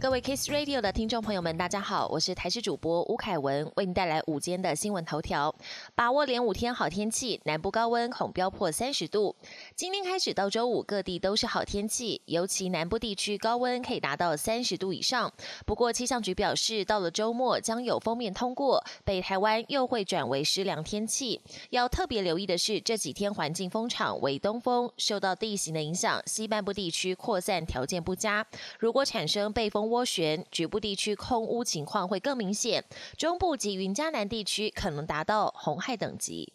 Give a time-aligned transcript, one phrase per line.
[0.00, 5.54] 各位 Kiss Radio 的听众朋友们，大家好，我是台视主播吴凯文，为您带来午间的新闻头条。
[5.94, 9.36] 把握连五天好天气，南部高温恐飙破三十度。
[9.76, 15.30] 今天开始到周五，各地都是好天气，尤其南部地区高温可以达到三十度以上。
[15.66, 21.38] 不过气象局表示，到了周末将有锋面通过，北台湾又会转为湿凉天气。
[21.68, 28.46] 要特别留意的是，这几天环境风场为东风，受到地形的影响，西半部地区扩散条件不佳。
[28.78, 32.84] 如果产生背风涡旋，局部地区空污情况会更明显，
[33.18, 36.52] 中部及云嘉南地区可能达到红害等级。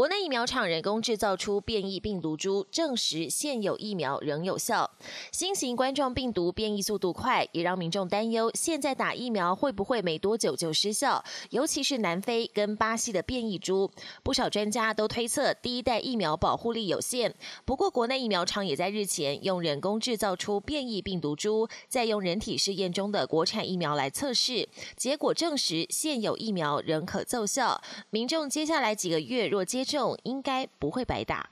[0.00, 4.90] 国内疫苗厂人工制造出变异病毒株，证实现有疫苗仍有效。
[5.30, 11.22] 新型冠状病毒变异速度快，也让民众担忧，现在打疫苗会不会没多久就失效？
[11.50, 13.90] 尤其是南非跟巴西的变异株，
[14.22, 17.34] 不少专家都推测第一代疫苗保护力有限。
[17.66, 27.78] 不过，国内疫苗厂也在日前用人工制造出变异病毒株，再用人体试验中的国产疫苗来测试，结果证实现有疫苗仍可奏效。
[28.08, 31.50] 民众接下来几个月若接接种应该不会白打。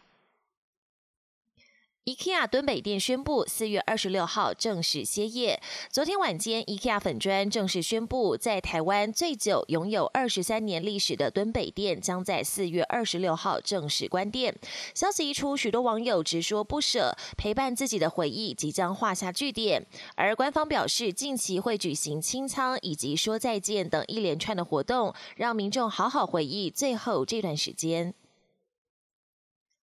[2.04, 5.60] IKEA 敦北店宣布，四月二十六号正式歇业。
[5.90, 14.54] 昨天晚间，IKEA 粉砖正式宣布，在台湾最久、拥有二十三年历史的敦北店，将在四月二十六号正式关店。
[14.94, 19.84] 消息一出，许多网友直说不舍，陪伴自己的回忆即将画下句点。
[20.14, 28.14] 而官方表示，近期会举行清仓以及说再见等一连串的活动，让民众好好回忆最后这段时间。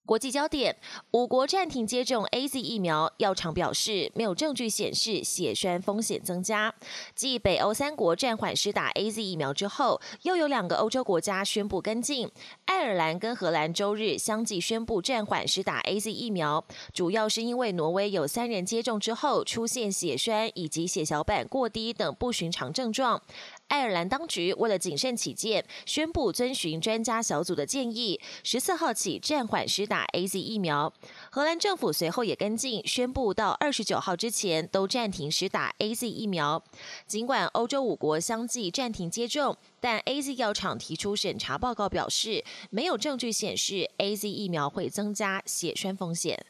[0.06, 0.76] 国际焦点：
[1.12, 6.72] 五国暂停接种 A Z 疫苗，药厂表示没有证据显示血栓风险增加。
[7.16, 12.30] 继北欧三国暂缓施打 A Z 疫苗之后，又有两个欧洲国家宣布跟进。
[12.66, 23.20] 爱尔兰跟荷兰周日相继宣布暂缓施打 A Z 疫苗，主要是因为挪威有三人接种之后出现血栓以及血小板过低等不寻常症状。
[23.68, 30.94] 爱尔兰当局为了谨慎起见，宣布遵循专家小组的建议，十四号起暂缓施打 A Z 疫苗。
[31.32, 36.64] 荷兰政府随后也跟进，宣布到二十九号之前都暂停施打 A Z 疫苗。
[37.08, 46.46] 尽管欧洲五国相继暂停接种，但 A Z 药厂提出审查报告表示，没有证据显示 A Z 疫苗会增加血栓风险。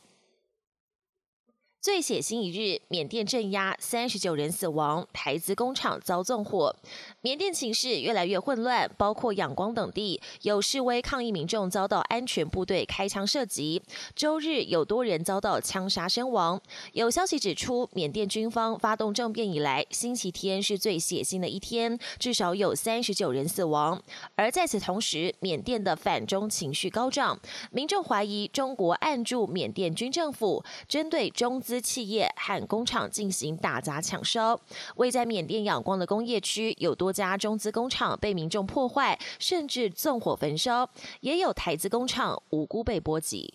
[1.85, 6.75] 最血腥一日，缅甸镇压三十九人死亡，台资工厂遭纵火。
[7.21, 13.79] 缅甸情势越来越混乱，包括仰光等地有示威抗议民众遭到安全部队开枪射击。
[14.15, 16.59] 周日有多人遭到枪杀身亡。
[16.93, 24.01] 有消息指出，缅甸军方发动政变以来，星期天是最血腥的一天，至少有三十九人死亡。
[24.33, 31.74] 而在此同时，缅甸的反中情绪高涨，民众怀疑中国暗助缅甸军政府，针对中资。
[31.79, 34.59] 企业和工厂进行打砸抢烧，
[34.95, 40.89] 位在缅甸仰光的工业区有多家中资工厂被民众破坏，甚至纵火焚烧，
[41.21, 43.53] 也有台资工厂无辜被波及。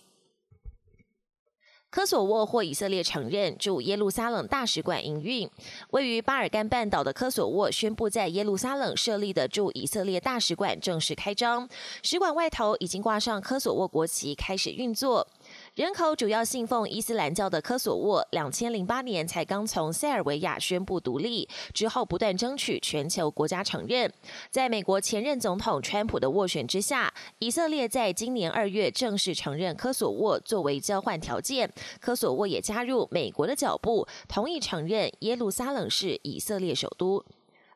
[1.89, 5.49] 科索沃或以色列承认驻耶路撒冷大使馆营运。
[5.89, 11.67] 位于巴尔干半岛的科索沃宣布在耶路撒冷设立的驻以色列大使馆正式开张，
[12.01, 15.27] 使馆外头已经挂上科索沃国旗，开始运作。
[15.75, 24.11] 人口主要信奉伊斯兰教的科索沃，两千零八年才刚从塞尔维亚宣布独立，之后不断争取全球国家承认。
[24.49, 31.71] 在美国前任总统川普的斡旋之下，以色列在今年二月正式承认科索沃作为交换条件，
[32.01, 37.23] 科索沃也加入美国的脚步，同意承认耶路撒冷是以色列首都。